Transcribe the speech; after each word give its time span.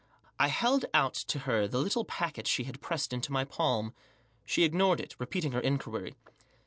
I 0.39 0.47
held 0.47 0.85
out 0.95 1.13
to 1.13 1.37
her 1.45 1.67
the 1.67 1.77
little 1.77 2.03
packet 2.05 2.47
she 2.47 2.63
had 2.63 2.81
pressed 2.81 3.13
into 3.13 3.31
my 3.31 3.45
palm. 3.45 3.93
She 4.45 4.63
ignored 4.63 4.99
it; 4.99 5.15
repeating 5.19 5.51
her 5.51 5.61
inquiry. 5.61 6.15